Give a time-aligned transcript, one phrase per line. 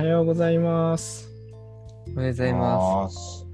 [0.00, 1.28] はようございます。
[2.14, 3.46] おはようございます。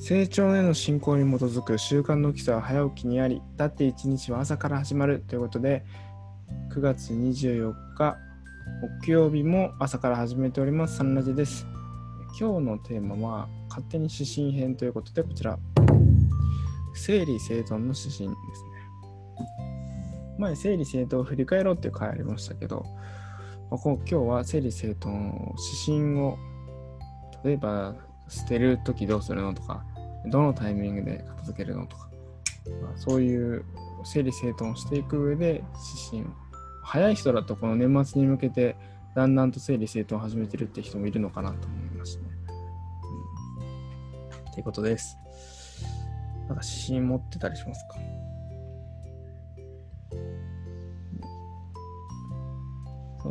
[0.00, 5.84] 成長への進行に基づく習慣の基礎は早起きにあり、だって一日は朝から始まるということで、
[6.74, 8.16] 9月24日
[9.04, 11.64] 木曜日も朝から始めております、サンラジです。
[12.36, 15.56] 今日のテーマは、勝手に指針編ということで、こちら、
[16.94, 18.34] 整理整頓の指針ですね。
[20.36, 22.84] 前、整理整頓を振り返ろうっていう回ありましたけど、
[23.70, 25.14] まあ今日は整理整頓
[25.86, 26.38] 指針を
[27.44, 27.94] 例えば
[28.28, 29.84] 捨てるときどうするのとか
[30.26, 32.10] どのタイミングで片付けるのとか、
[32.82, 33.64] まあ、そういう
[34.04, 35.62] 整理整頓をしていく上で
[36.12, 36.26] 指針を
[36.82, 38.76] 早い人だとこの年末に向けて
[39.14, 42.24] だんだんと整理整頓を始めてるって人もいるのかなと思いますね。
[44.42, 45.16] うん、っていうことです。
[46.48, 47.94] なんか指針持ってたりしますか？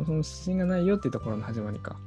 [0.00, 1.98] もそも指針がないよっていうところの始まりか。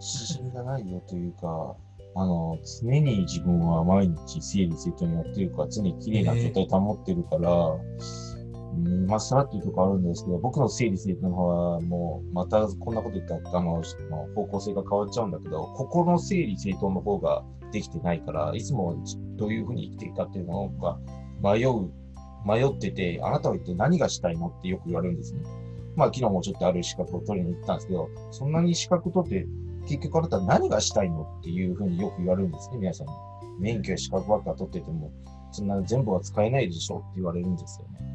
[0.00, 1.76] 指針がないよというか、
[2.14, 7.50] あの、常に自分は毎日整理整頓やってるから、常に綺麗な状態保ってるから、
[8.74, 13.82] うん、まあ、さらっていうところあるんですけど、僕の整理整頓の方はもう、またこんなこと言ったら、あの、
[14.34, 19.02] 方向性が変わっちゃうんだけど、心の整理整頓の方ができてないから、いつも
[19.36, 20.98] どういうふうに生きていくかっていうのが
[21.42, 21.90] 迷う、
[22.46, 25.42] 迷ってて、あなたは一体何がしたいのってよく言われるんですね。
[25.96, 29.46] まあ、昨日もちょっとある資格を取りに行ったんですけど、そんなに資格取って、
[29.86, 33.06] 結局あなた何がしたいのっていうふうによく言われるんですね、皆さん。
[33.58, 35.10] 免許や資格ばっか取ってても、
[35.50, 38.12] そんな全部は使えないでしょって言われるんですよね。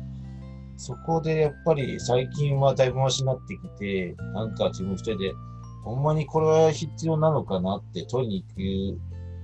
[0.77, 5.33] そこでやっぱり最近はだいぶマシになってきて、なんか自分一人で、
[5.83, 8.57] ほんまにこれは必要なのかなって取りに行く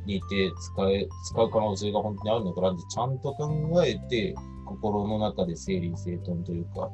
[0.05, 6.89] に行って使え、使う可能性が本当にあるのかなってちゃんと考えて、心の中で整理整頓というか、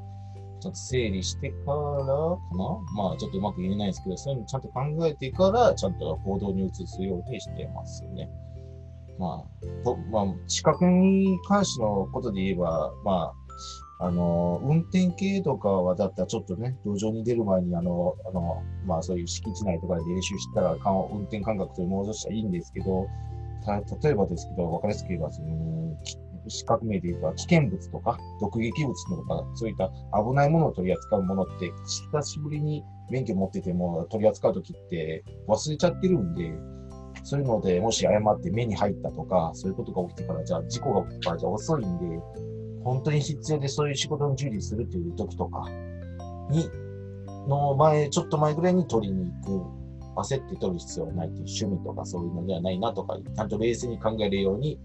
[0.60, 2.08] ちょっと整理してからかな
[2.96, 8.30] まあちょっとうまく言えないですけど、そういうのちゃんと考えてから、ちゃんと行動に移すようにしてますよね。
[9.18, 13.34] まあ、とまあ、資格に関してのことで言えば、ま
[14.00, 20.78] あ、あの、運転系とかはだったらちょっとね、路上に出る前に、あの、あの、まあそういう敷地内とかで練習したら、
[21.12, 23.08] 運転感覚という戻したらいいんですけど、
[23.66, 25.98] た例えばですけど、わかりやすく言えば、その、
[26.47, 31.72] 資格名で言えば危険物とか毒劇物とかそういった危ないものを取り扱うものって
[32.11, 36.53] 久しぶりに免許持ってても取り扱う時って忘れちゃってるんで
[37.23, 42.19] そういうのでもし誤って目に入ったとかそういうことが起きてからじゃあ事故が起きてからじゃ遅いんで
[42.83, 45.69] 本当に必要でそういう仕事に従事するという時とか
[46.50, 46.69] に
[47.47, 49.79] の前ちょっと前ぐらいに取りに行く
[50.21, 54.79] 焦って取る必要はないという趣味とかそういうのではないなとかちゃんと冷静に考えるように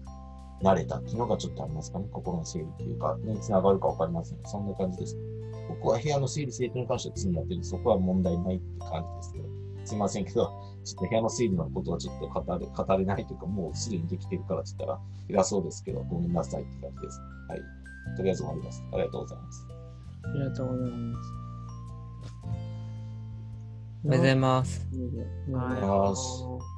[0.61, 2.07] 慣れたっていうのがちょっとありますかね。
[2.11, 4.39] 心の整理というか、につながるかわかりません。
[4.45, 5.17] そんな感じです。
[5.67, 9.45] 僕は部屋の整理整頓に関しては常にやってるそこは問題ないって感じですけど、
[9.85, 10.45] すいませんけど、
[10.83, 14.99] ちょっと部屋の整理のことはちょっと語れ語れないというか、もうすでにできてるからって言ったら
[15.29, 17.19] 偉そうですけど、ごめんなさいって感じです。
[17.49, 17.61] はい。
[18.17, 18.83] とりあえず終わります。
[18.91, 19.67] ありがとうございます。
[20.23, 21.45] ありがとうございます。
[24.05, 24.87] おはようございます。
[25.51, 26.74] はおはようございます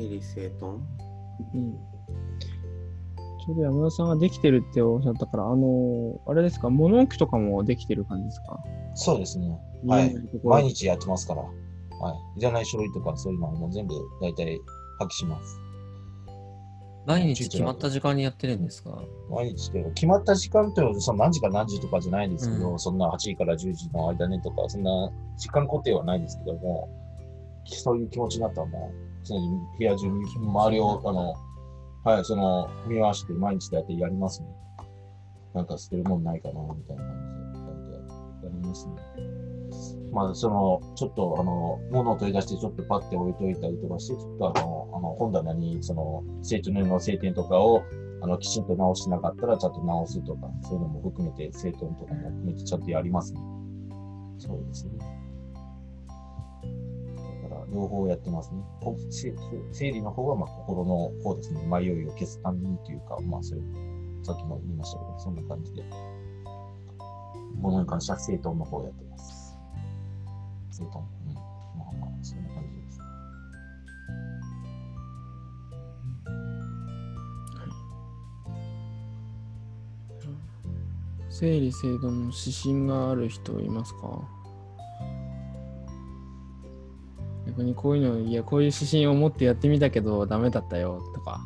[0.00, 0.80] 整理整頓
[1.54, 1.72] うん。
[1.72, 8.58] ちょうど山田さんができてるっておっしゃったから、あのあれですか、物置とかもできてる感じですか？
[8.94, 9.58] そうですね。
[9.86, 10.14] はい。
[10.44, 11.42] 毎日やってますから。
[11.42, 11.48] は
[12.36, 12.40] い。
[12.40, 14.58] いらない書類とかそういうのはもう全部大体
[14.98, 15.58] 破棄します。
[17.06, 19.02] 毎日決まった時間にやってるんですか？
[19.30, 22.78] 毎日で決まった時間というのはその何時から何時とかじゃないんですけど、うん。
[22.78, 26.88] そんな8時から10時の間ねとか、そんな時間固定はないんですけども、
[27.64, 29.48] そういう気持ちになったらもう、常に
[29.78, 31.34] 部屋中に周りを、あの、
[32.04, 34.48] はい、その、見回して毎日だってやりますね。
[35.54, 37.14] なんか捨てるもんないかな、みたいな感
[38.40, 38.94] じで、やりますね。
[40.12, 47.82] まあ、その、ちょっと、あの、物を取り出して、ちょっとパッて置いといたりとかして、ちょっとあの、あの本棚に、その、成長の晴天とかを、
[48.22, 53.40] あの、きちんと直してなかったら、ちゃんと直すとか、そういうのも含めて、整頓とかも含めて、ちゃんとやりますね。
[54.38, 55.19] そうですね。
[57.72, 58.62] 両方やってますね。
[58.80, 59.34] こせ
[59.72, 61.62] 整理の方は、まあ、心の方ですね。
[61.66, 65.84] 迷いを消すためにというか、まあ、そういう、さっきも言いましたけど、そんな感じで、
[67.56, 69.56] 物に関しては整頓の方をやってます。
[70.70, 71.04] 整頓。
[71.26, 71.34] うん。
[71.34, 73.00] まあまあ、そんな感じです。
[81.40, 84.39] 整理整頓の指針がある人いますか？
[87.50, 91.40] 逆にこういうのいやこういう指針を持ってやってみたけどダメだったよとか。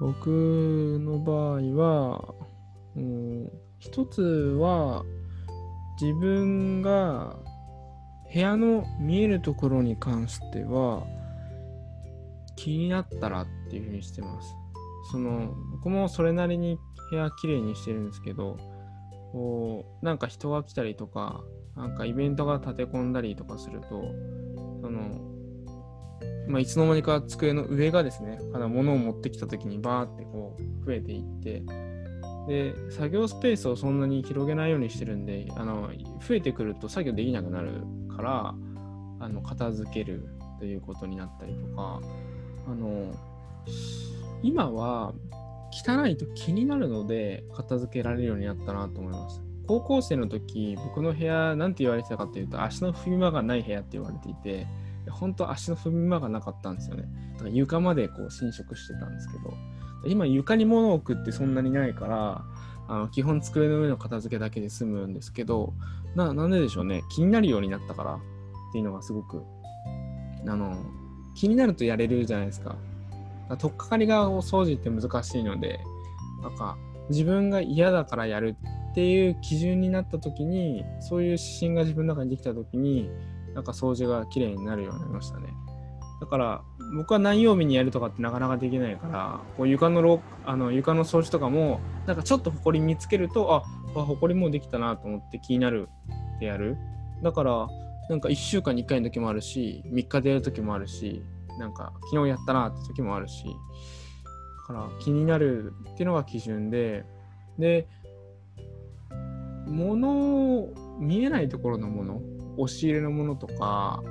[0.00, 2.34] 僕の場合は、
[2.96, 3.50] うん、
[3.80, 5.04] 一つは
[6.00, 7.36] 自分が
[8.32, 11.04] 部屋の見えるところに関しては
[12.54, 14.57] 気になったらっていうふうにしてます。
[15.10, 16.78] その僕もそれなりに
[17.10, 18.56] 部屋きれいにしてるんですけど
[19.32, 21.42] こうなんか人が来たりとか
[21.76, 23.88] なんかイベントが立て込んだりとかすると
[24.80, 25.28] その
[26.48, 31.62] まあ、いつの間にか机の上がですね、あの物を持ってきたときにバーってこう増えていって、
[32.48, 35.90] で、作業スペースをそんなに広げないようにしてるんで、あの
[36.26, 37.84] 増えてくると作業できなくなる
[38.16, 38.54] から、
[39.20, 40.26] あの片付ける
[40.58, 42.00] ということになったりとか、
[42.66, 43.14] あの
[44.42, 45.14] 今は
[45.70, 49.42] 汚いと気になるので片付けられるようになったなと思います。
[49.66, 54.66] 高校生の時、僕の部屋、なんて言われてたかっていうと、足の踏み場がない部屋って言われていて、
[55.10, 57.04] 本当足の踏み場がなかったんですよね。
[57.34, 59.52] だから床までこう侵食してたんですけど、
[60.06, 62.44] 今床に物を置くってそんなにないから、
[62.88, 65.74] あの基本机の上の片付けだけで済むんですけど、
[66.14, 67.02] ななんででしょうね。
[67.10, 68.18] 気になるようになったからっ
[68.72, 69.42] ていうのがすごく、
[70.46, 70.82] あの、
[71.34, 72.76] 気になるとやれるじゃないですか。
[73.56, 75.80] 取っかかりがお掃除って難しいので、
[76.42, 76.76] なんか
[77.10, 78.56] 自分が嫌だからやる
[78.90, 83.10] っていう基準になった時に、そういう指針が自分の中にできた時に、
[83.54, 85.48] なんか掃除が綺麗になるようになりましたね。
[86.20, 86.62] だから
[86.96, 93.62] 僕は何曜日にやるとかってなかなかできないから、こう床のあの床の掃除とかも、なんかちょっとほこり見つけると、あ、
[93.98, 95.88] あほこりもうできたなと思って気になる
[96.36, 96.76] ってやる。
[97.22, 97.68] だから、
[98.08, 101.22] なんか1週間に1回の時もあるし、3日でやる時もあるし、
[101.58, 103.50] なんか昨日やったなって時もあるし、だ
[104.66, 107.04] から気になるっていうのが基準で、
[107.58, 107.88] で、
[109.66, 112.22] 物を見えないところのもの、
[112.56, 114.02] 押し入れのものとか、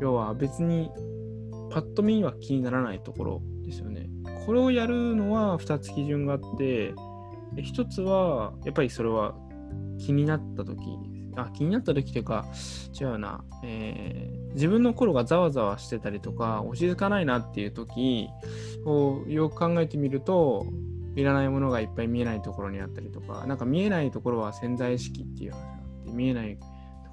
[0.00, 0.90] 要は別に
[1.70, 4.08] パッと見には気にならないところですよね。
[4.46, 6.94] これをやるのは2つ基準があって、
[7.56, 9.34] 1つはやっぱりそれは
[9.98, 10.78] 気になった時
[11.36, 12.46] あ気になった時というか
[12.98, 18.28] 違うな、え自分の心がざわざわしてたりとか落ち着かないなっていう時
[18.84, 20.66] をよく考えてみると
[21.16, 26.64] いらないものがいっぱい見えないところにあったりとかなんか見えないところは潜在意識っていう話があって見えないと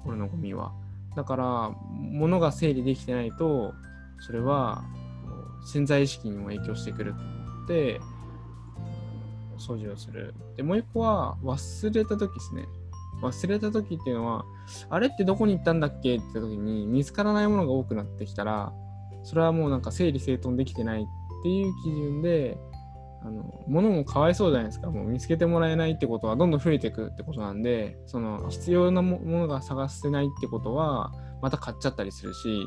[0.04, 0.72] ころのゴミは。
[1.16, 3.72] だから物が整理できてないと
[4.20, 4.84] それは
[5.66, 8.00] 潜在意識にも影響してくると思って
[9.58, 10.34] 掃除をする。
[10.56, 12.66] でもう一個は忘れた時ですね。
[13.22, 14.44] 忘れた時っていうのは
[14.90, 18.72] あれってどこに行ったんだっけって時に見つからないものが多くなってきたら
[19.22, 21.04] それはもうなんか整理整頓できてないっ
[21.42, 22.58] ていう基準で
[23.22, 24.90] あの物もかわいそうじゃないですか。
[24.90, 31.12] もう見つけてもらえないってことはどんどん増えていくってことなんでその必要なものが探せないってことは
[31.42, 32.62] また買っちゃったりするし、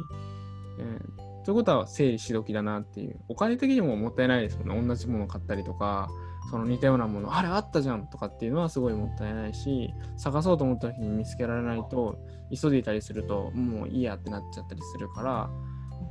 [0.80, 3.20] えーということは整理し時だなっていう。
[3.28, 4.88] お金的にももったいないですもんね。
[4.88, 6.10] 同じもの買ったりとか
[6.50, 12.18] その似たようなものあれあったじゃんとかっていうのはすごいもったいないし探そうと思った時に見つけられないと
[12.52, 15.50] 急いでいたりするともういいやってなっちゃったりするから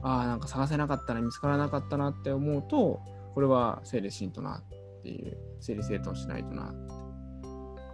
[0.02, 3.00] ああなんか探せなかったな見つからなかったなって思うと
[3.34, 6.72] これは整理しんとなっていう整理整頓しないとな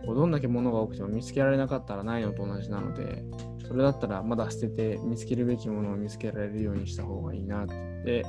[0.04, 3.24] こうどんだけ物が多くても見つけられなかったらないのと同じなので
[3.66, 8.24] それだったらまだ捨てて見つけるべきものを見つけられるようにした方がいいなって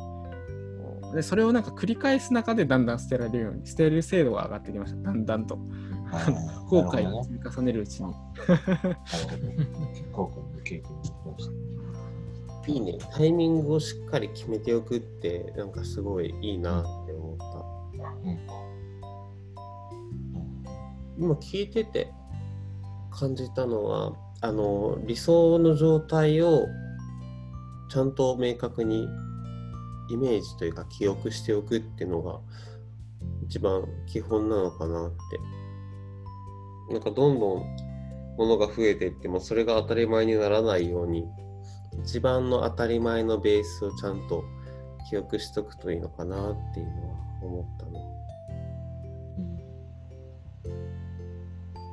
[1.16, 5.58] でそれをなんか繰り返す中でだんだん捨てられるように捨てる精度が上がってきましただんだんと
[6.12, 8.14] はい後悔を積み重ねるうちに。
[10.12, 11.48] 後悔の経験まし
[12.66, 12.72] た。
[12.72, 12.98] いいね。
[13.14, 17.46] タイミングをしっかり決めておくって、なんかすごいいいなって思った。
[18.30, 18.40] うん
[21.18, 22.12] 今聞いてて
[23.10, 26.66] 感じたのは、あの、理想の状態を
[27.90, 29.08] ちゃんと明確に
[30.10, 32.40] イメージというか記憶しておくっていうのが
[33.48, 35.16] 一番基本なのかなって。
[36.90, 37.76] なんかどんどん
[38.38, 41.26] ものが増えていってもそれが当たり前にならないように
[42.04, 44.44] 一番の当たり前のベースをちゃんと
[45.10, 48.16] 記憶しとくといいのかなっていうのは思ったの。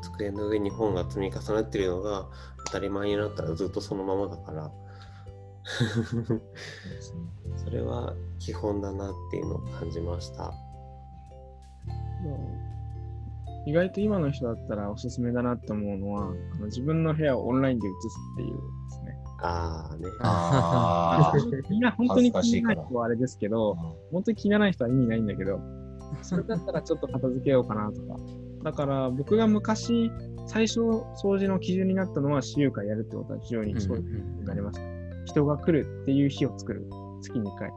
[0.02, 2.28] 机の上に本が積み重なってるのが
[2.66, 4.70] 当たり前になったらずっとそのままだから
[7.56, 10.52] それは基本だなっていうのを感じました。
[13.64, 17.96] 意外と今の人だったらおすすめだなって思うのはあの自分の部屋をオンラインで映す
[18.34, 19.18] っていうですね。
[19.40, 20.08] ああね。
[20.20, 21.32] あ
[21.70, 23.74] みんな本当に気にな恥ずかしいからい人はあれですけど、
[24.10, 25.60] 本当に気にならない人は意味ないんだけど、
[26.22, 28.16] それだったらちょっと片付けようかなとか。
[28.64, 30.10] だから僕が昔、
[30.46, 34.91] 最初掃除の基準になったのは私有会やるってことは非常にそうになりました。
[35.32, 36.86] 人が来るっていう日を作る。
[37.22, 37.70] 月2回。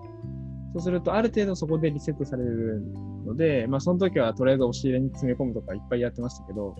[0.73, 2.81] そうすると、ある程度そこでリセットされる
[3.25, 6.75] ので、まあ、その時はとりあえず押し入れに詰め込むとかいっぱいやってましたけど、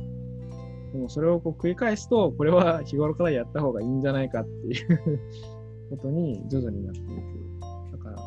[0.92, 5.20] でもそれをこう繰り返すと、これは日頃からやった方がいいんじゃないかっていう
[5.92, 7.10] ことに徐々になっていく。
[7.92, 8.18] だから、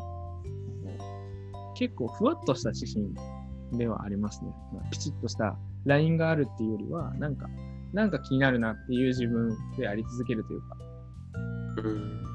[1.75, 4.51] 結構ふわっとした指針ではありますね。
[4.73, 7.47] まあ、ピチッとしたラインがあるっていうよりは、なんか、
[7.93, 10.77] なんか気になるなっていう自分であり続けるというか、
[11.83, 12.28] うん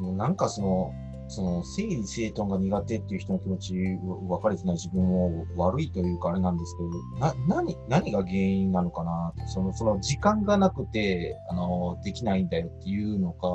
[0.00, 0.94] そのなんかその、
[1.28, 9.32] その整理整頓が苦手っていう人の気持ち分かれてない自分も悪いというかあれなんですけど、な、何、何が原因なのかな？
[9.46, 13.48] その、その時間がなくて、あの、できないんだよっていうのか、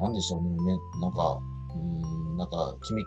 [0.00, 1.38] なんでしょうね、なんか、
[1.76, 3.06] うん、なんか決めき、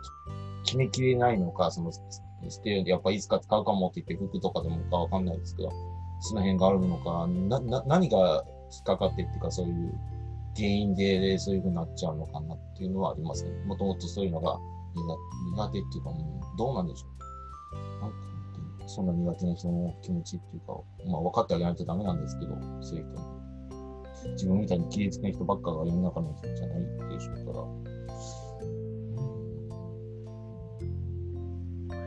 [0.63, 5.71] 決めきれないのか、その、捨て、やっぱいつか使うかもって言って服とかでもかわかんないですけど、
[6.21, 9.93] その辺があるのか、な、な、何が引っかかってっていうか、そういう
[10.55, 13.51] 原因でそういう風になっちゃうのかなっていうのはありますね。
[13.65, 14.57] もともとそういうのが
[14.95, 15.01] 苦
[15.55, 18.01] 苦手っていうか、うんどうなんでしょう。
[18.01, 18.17] なんか
[18.87, 20.73] そんな苦手な人の気持ちっていうか、
[21.07, 23.41] まあ分かってあげないとダメなんですけど、そういう人に。
[24.33, 26.79] 自分みたいに切りつけな人ばっかが世の中の人じゃない
[27.09, 27.65] でしょうから。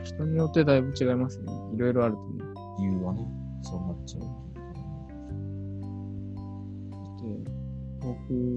[0.03, 1.51] 人によってだいぶ違いますね。
[1.73, 2.55] いろいろあると思う。
[2.79, 3.27] 理由はね、
[3.63, 4.54] そうなっちゃう。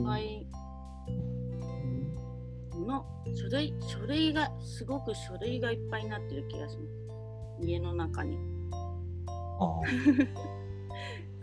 [0.05, 0.47] はい。
[2.87, 7.67] の書類、書類が、すごく書類がいっぱいになってる気がします。
[7.67, 8.39] 家の中に。
[9.61, 9.81] あ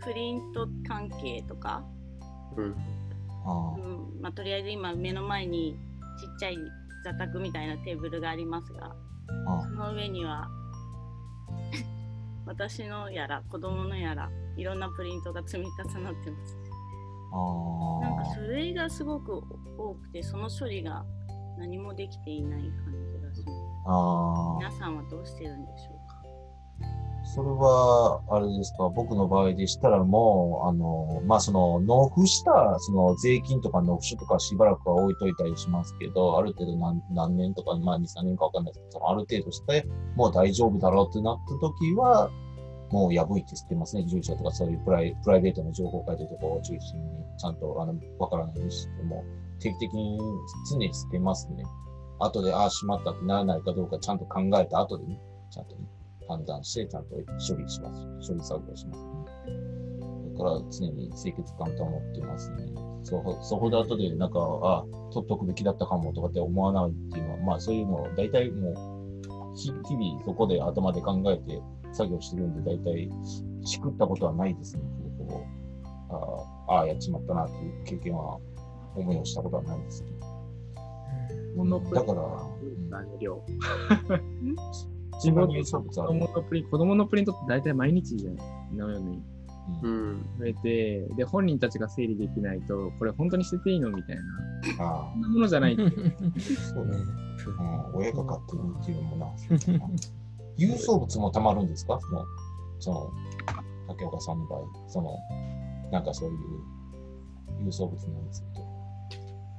[0.04, 1.84] プリント関係とか、
[2.56, 2.74] うん
[3.44, 5.76] あ、ああう、んまあ、とりあえず今目の前に
[6.18, 6.58] ちっちゃい
[7.04, 8.96] 座卓みたいなテーブルがありますが、
[9.46, 10.48] あその上には
[12.46, 16.56] 私のやら子供のやらいろんなプリントが積み重なってます。
[17.36, 19.42] あなんか書類がすごく
[19.78, 21.04] 多くてその処理が
[21.58, 22.70] 何もできていない感
[23.12, 23.58] じがします。
[23.86, 24.56] ああ。
[24.58, 26.16] 皆さんはどうしてるんでしょうか？
[27.34, 42.30] それは、あれですか、僕の場合でしたらもう、あの、まあ、その、納付した、その、税金とか納付書とかしばらくは置いといたりしますけど、ある程度何何年とか、まあ、2、3年かわかんないですけど、ある程度して、もう大丈夫だろうってなった時は、
[42.90, 44.04] もう破いて捨てますね。
[44.06, 49.24] 住所とかそういうプライプライベートの情報書いてるところを中心に、ちゃんと、あの、わからないようにしても、
[49.60, 50.18] 定期的に
[50.70, 51.64] 常に捨てますね。
[52.20, 55.86] 後で、ああ、しまったってならないかどうかちゃんと考えた後でね、ちゃんとね。
[56.28, 58.28] 判断して、ちゃんと処理します。
[58.28, 59.14] 処理作業します、ね。
[60.36, 62.66] だから常に清潔感保ってますね。
[63.02, 68.74] そこそこで後でなんか、ああ、取っとくべきだったかもとかって思わないっていうのは、まあそういうのを大体もう、
[69.56, 71.62] 日々そこで頭で考えて
[71.96, 73.10] 作業してるんで、大体
[73.64, 74.82] しくったことはないですね。
[75.18, 75.44] こ
[76.68, 78.38] うあああ、やっちまったなっていう経験は
[78.94, 80.10] 思いをしたことはないですね。
[81.56, 83.42] うんだから、うん何量
[85.14, 85.84] 自分に子る。
[85.94, 88.30] 供のプリン子供のプリントって大体毎日じゃ
[88.74, 89.22] のように
[89.82, 94.22] うん増えて、で、本人たちが整理できないと、これ本当に捨てていいのみたいな、
[94.78, 95.90] あそんなものじゃないっていう。
[95.90, 96.40] あ、
[96.72, 96.96] そうね。
[97.94, 99.26] うん、親が買ってるっていうのもな。
[100.58, 101.98] 郵送物もたまるんですか？
[102.00, 102.24] その、
[102.80, 103.10] その、
[103.88, 105.16] 竹岡さんの場合、その、
[105.90, 106.38] なんかそういう
[107.66, 108.64] 郵送物なんですけど。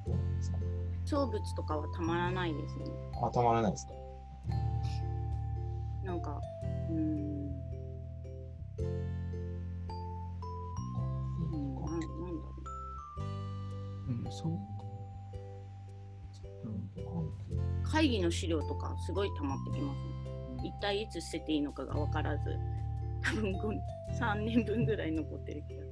[0.07, 0.63] どうなんですかね？
[1.05, 2.85] 小物とかはたまらないですね。
[3.21, 3.93] あ、たまらないですか？
[6.03, 6.39] なんか、
[6.89, 7.01] うーん、う
[11.43, 12.53] んうんなんなんだろ
[14.07, 14.51] うん、そう。
[14.53, 14.57] う。
[17.83, 20.16] 会議の資料とかすごい溜まってきますね。
[20.63, 22.57] 一体いつ捨てていいのかが分からず、
[23.21, 23.81] 多分
[24.19, 25.83] 3年分ぐらい残ってる気が。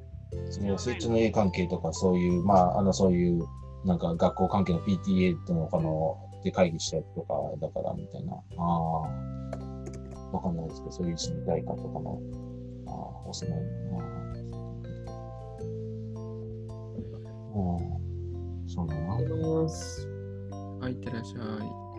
[0.49, 3.43] その成長の絵関係とか、そういう、まあ、あの、そういう、
[3.85, 8.33] なんか学校関係の PTA との、この、で会議したやつとか、だから、みたいな。
[8.33, 8.65] ああ、
[10.31, 12.19] わかんないですけど、そういう知りたいかとかの、
[12.87, 14.15] ああ、お住まいの、ああ。
[17.55, 17.59] う
[18.65, 19.15] ん、そうだな。
[19.15, 21.41] あ、いってらっしゃい。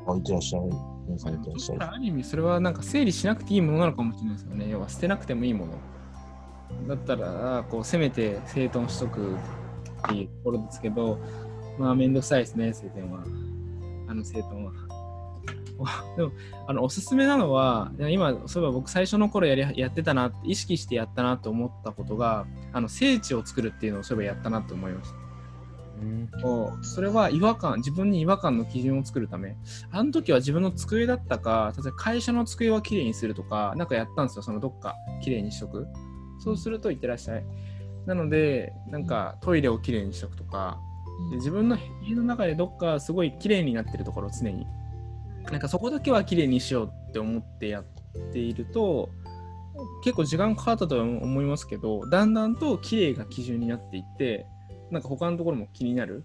[0.08, 0.62] あ、いってらっしゃい。
[0.62, 0.96] 皆さんいってらっしゃい。
[1.16, 4.68] そうある意味それはなんか整理しなくていいものなのかもしれないですよね。
[4.68, 5.72] 要は捨てなくてもいいもの。
[6.88, 11.18] だったら、こう、せめて整頓しとくっていうところですけど、
[11.78, 13.25] まあ、めんどくさいですね、整頓は。
[14.08, 14.72] あの整頓は。
[16.16, 16.32] でも、
[16.66, 25.25] あの、おすすめなのは、今、そういえば僕最初の頃やりやってたな、意識してやったなと思ったことが、あの、聖地を作るっていうのをそういえばやったなと思いました。
[26.00, 26.31] うん。
[26.83, 29.57] それは違和感自分に違和感の基準を作るため。
[29.91, 35.87] あの時は自分の机だったか例えば会社の机はきれいにするとかなんかやったんですよそのどっかきれいにしとく。
[36.38, 37.45] そうするといってらっしゃい。
[38.07, 40.79] なので、なんかトイレをきれいにしとくとか、
[41.33, 41.76] 自分の
[42.07, 44.67] 家の中でどっかすごい綺麗になってるところ常に。
[45.50, 47.85] なんかそこだけは綺麗にしようって思ってやっ
[48.33, 49.11] ていると
[50.03, 54.47] 結構時間かかったとは思いますけどだんだんと綺麗が基準になっていって
[54.90, 56.25] なんか他のところも気になる？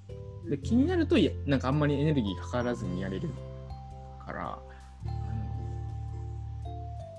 [0.50, 1.16] で気になると
[1.46, 3.30] なんかあんまりエネルギーかからずにやれる
[4.26, 4.60] から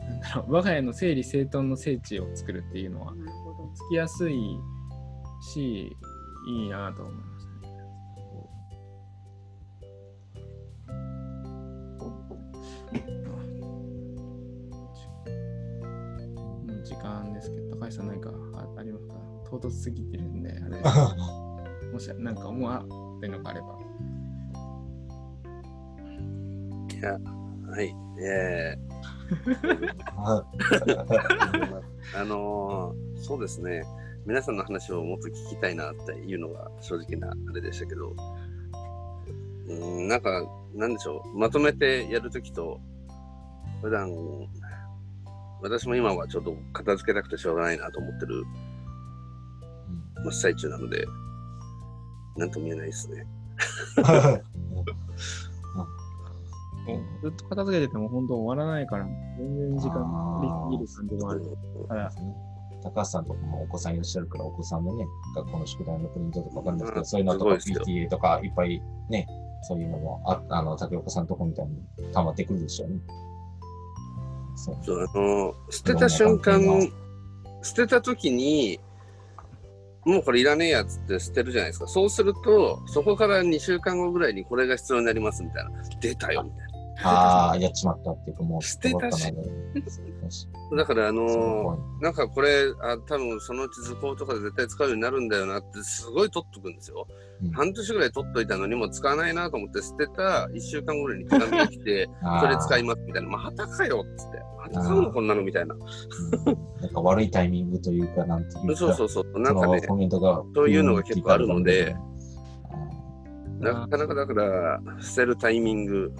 [0.08, 3.12] なんだろう我が家の整理整頓の聖地を作るっていうのは。
[3.74, 4.58] つきやすい
[5.40, 5.96] し
[6.46, 7.52] いいなと思いますね。
[16.66, 19.14] もう時間ですけど、高橋さん何かあありますか？
[19.52, 20.80] 唐突すぎてるんで、あれ
[21.92, 22.82] もしなんか思わ
[23.16, 23.78] ってるのがあれば。
[26.90, 27.18] いや、
[27.70, 27.94] はい。
[28.18, 28.78] え
[30.16, 31.82] はー、
[32.18, 33.84] あのーそうですね。
[34.24, 38.16] 皆さんの話をもっと聞きたいなっていうのが正直なあれでしたけど、
[39.68, 40.30] うん、なんか、
[40.74, 41.38] なんでしょう。
[41.38, 42.80] まとめてやるときと、
[43.82, 44.10] 普段、
[45.60, 48.44] 私も今はちょっと片付けたくてしょうがないなと思ってる
[50.24, 51.06] 真っ最中なので、
[52.36, 53.26] なんとも言えないですね。
[57.22, 59.06] ずっと片付けてても本当終わらないから、
[59.38, 61.88] 全然時間あー取りすぎる感じもある。
[61.88, 62.12] から
[62.82, 69.26] 高橋さんとかもお子さんいらっしゃるから、お子さんのね、学校の宿題のプリントとかわかんないですけど、うんそういうのとか PTA とかいっぱいね、
[69.62, 71.76] そういうのもああの、竹岡さんとこみたいに
[72.12, 72.96] 溜まってくるでしょうね。
[74.56, 74.76] そう。
[74.82, 76.60] そうあの捨てた瞬間
[77.62, 78.80] 捨てた時に、
[80.04, 81.86] もうこれいらねえやつって捨てるじゃないですか。
[81.86, 85.70] そうすると、そこから2週間後ぐらいにこれが必要になりますみたいな。
[86.00, 86.71] 出たよみたいな
[87.02, 89.32] ああ、やっちまったっていうか、もう捨てたし。
[90.76, 97.06] だから、あのそうなんかこれ、あ多分そのうち図工とかで絶対使うようになるんだよなって、すごい取っとくんですよ。
[97.08, 103.28] うん半年ぐらい取っといたのにもう使わないなと思って捨てた1週間後ぐらいに手紙が来て、 あーそれ使いますみたいな。
[103.28, 104.38] またかよっつって。
[104.56, 105.74] また買うのこんなのみたいな。
[105.74, 105.82] うん
[106.80, 109.40] なんか悪いタイミングというか、なんていうか、そうそうそう。
[109.40, 111.96] なんかねコメントがそういうのが結構あるので
[113.64, 116.12] あなかなかだから捨てるタイミング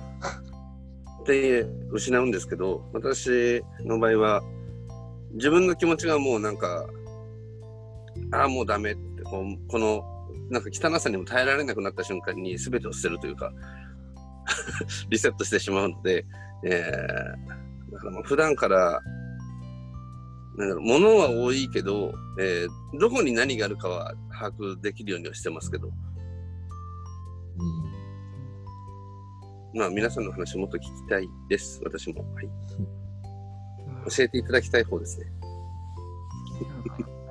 [1.25, 4.43] で失うんですけど、私の場合は
[5.33, 6.87] 自分の気持ちがもうなんか、
[8.33, 10.05] ああ、もうダメってこう、この
[10.51, 13.53] なんか汚さにも耐えられなくなった瞬間に全てを捨てるというか、
[15.09, 16.27] リセットしてしまうので、
[16.65, 19.01] えー、だからもう普段から、
[20.57, 25.93] なんだろう、物は多いけど、えーどこに何があるかは把握できるようにはしてますけど、うん。
[29.75, 32.23] まあ皆さんの話もっと聞きたいです、私も。
[32.35, 32.49] はい、
[34.15, 35.27] 教えていただきたい方ですね。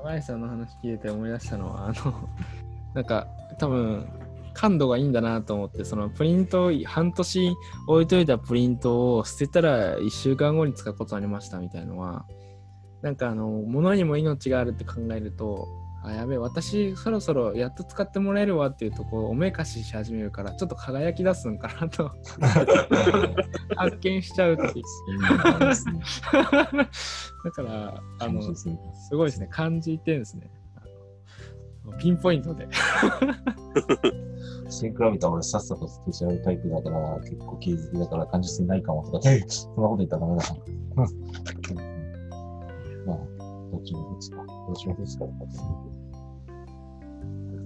[0.03, 2.29] 高橋さんの話聞いて思い出したのは、あの、
[2.95, 3.27] なんか
[3.59, 4.07] 多分、
[4.53, 7.55] 感度がいいんだなと思って、そのプリントを半年
[7.87, 12.25] 置いといたプリントを捨てたら1週間後に使うことありましたみたいのは、
[13.01, 15.67] なんかあの、物にも命があるって考えると、
[16.03, 22.11] あ、やべえ、私そろそろやっと使ってもらえるわっていうとこうおめかしし始めるから、ちょっと輝き出すんかなと
[23.75, 24.83] 発見しちゃうっていう。
[27.43, 28.67] だから、あの、す
[29.11, 29.47] ごいですね。
[29.47, 30.49] 感じてんですね。
[31.99, 32.67] ピンポイントで。
[34.69, 40.59] それに比べたら俺さっさと捨てちゃうタイプだから、結構気づきだから感受性ないかもとかそんなこと言ったらダメだな。
[43.05, 43.40] まあ、
[43.71, 44.37] どっちもどっちか。
[44.37, 45.35] どっちもどっちかだか。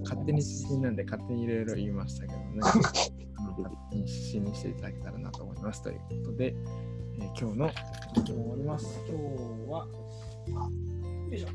[0.04, 2.58] 勝手に指針なんで勝手にいろいろ言いましたけどね。
[2.60, 2.80] 勝
[3.90, 5.82] 手に指針にしていただけたらなと思います。
[5.82, 6.54] ということで、
[7.18, 7.70] えー今日の
[8.14, 9.00] 今日終わります。
[9.08, 9.24] 今日
[9.70, 9.86] は、
[11.30, 11.48] よいしょ。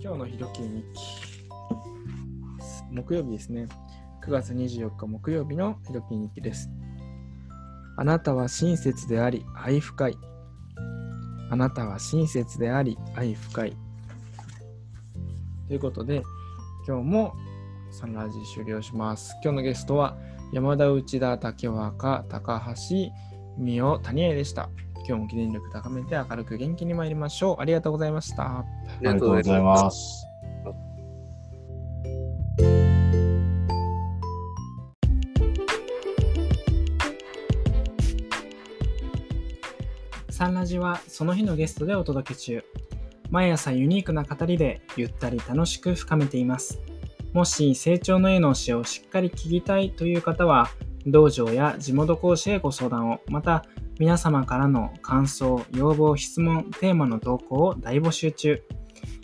[0.00, 1.28] 今日のひろき日記。
[2.90, 3.68] 木曜日ですね。
[4.24, 6.70] 9月24日木曜日のひろき日記です。
[7.96, 10.18] あなたは親切であり、愛深い。
[11.50, 13.76] あなたは親切であり、愛深い。
[15.66, 16.22] ということで、
[16.86, 17.34] 今日も
[17.90, 19.32] サンラージ終了します。
[19.42, 20.16] 今日のゲストは
[20.52, 23.12] 山田内田竹若高橋
[23.58, 24.70] 美代谷江でした。
[25.06, 27.60] 今日も記念力高めて明るく元気に参りましょう。
[27.60, 28.58] ありがとうございました。
[28.58, 28.64] あ
[29.00, 30.27] りがとうございます。
[40.38, 42.64] サンラジはその日のゲストでお届け中。
[43.28, 46.78] 毎朝ユニークな語りでゆったり楽しく深めています。
[47.32, 50.68] もし成長の絵の教えをしっかり聞きたいという方は、
[51.08, 53.64] 道場や地元講師へご相談を、また
[53.98, 58.62] 皆様からの感想、要望、質問、テーマの投稿を大募集中。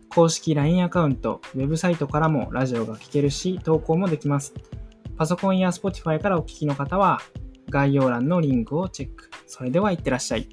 [0.08, 4.52] 公式 LINE アカウント、ウェブサイトからもラジオが聴けるし、投稿もできます。
[5.16, 7.20] パソコンや Spotify からお聞きの方は、
[7.70, 9.30] 概要欄のリンクをチェック。
[9.46, 10.48] それではいってらっしゃい。